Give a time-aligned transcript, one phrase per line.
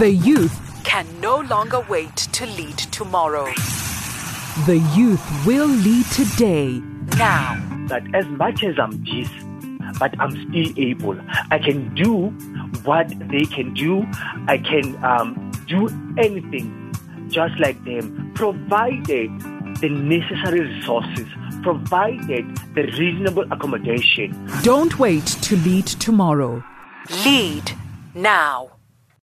[0.00, 3.44] The youth can no longer wait to lead tomorrow.
[4.64, 6.80] The youth will lead today.
[7.18, 7.60] Now.
[7.88, 9.28] That as much as I'm this,
[9.98, 11.20] but I'm still able.
[11.50, 12.28] I can do
[12.82, 14.06] what they can do.
[14.48, 16.94] I can um, do anything
[17.28, 19.30] just like them, provided
[19.82, 21.26] the necessary resources,
[21.62, 24.48] provided the reasonable accommodation.
[24.62, 26.64] Don't wait to lead tomorrow.
[27.22, 27.72] Lead
[28.14, 28.79] now.